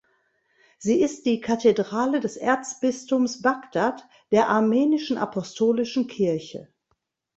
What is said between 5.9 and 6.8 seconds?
Kirche.